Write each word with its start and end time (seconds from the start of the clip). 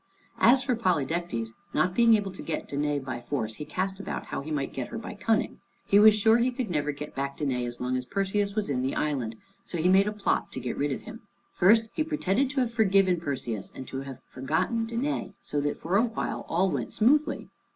As 0.39 0.63
for 0.63 0.75
Polydectes, 0.75 1.49
not 1.75 1.93
being 1.93 2.15
able 2.15 2.31
to 2.31 2.41
get 2.41 2.67
Danæ 2.67 3.05
by 3.05 3.21
force, 3.21 3.57
he 3.57 3.65
cast 3.65 3.99
about 3.99 4.25
how 4.25 4.41
he 4.41 4.49
might 4.49 4.73
get 4.73 4.87
her 4.87 4.97
by 4.97 5.13
cunning. 5.13 5.59
He 5.85 5.99
was 5.99 6.15
sure 6.15 6.39
he 6.39 6.49
could 6.49 6.71
never 6.71 6.91
get 6.91 7.13
back 7.13 7.37
Danæ 7.37 7.67
as 7.67 7.79
long 7.79 7.95
as 7.95 8.07
Perseus 8.07 8.55
was 8.55 8.67
in 8.67 8.81
the 8.81 8.95
island, 8.95 9.35
so 9.63 9.77
he 9.77 9.87
made 9.87 10.07
a 10.07 10.11
plot 10.11 10.51
to 10.53 10.59
get 10.59 10.75
rid 10.75 10.91
of 10.91 11.01
him. 11.01 11.21
First 11.53 11.83
he 11.93 12.03
pretended 12.03 12.49
to 12.49 12.61
have 12.61 12.73
forgiven 12.73 13.19
Perseus, 13.19 13.71
and 13.75 13.87
to 13.89 13.99
have 14.01 14.19
forgotten 14.25 14.87
Danæ, 14.87 15.35
so 15.39 15.61
that 15.61 15.77
for 15.77 15.97
a 15.97 16.05
while 16.05 16.45
all 16.49 16.71
went 16.71 16.93
smoothly. 16.95 17.49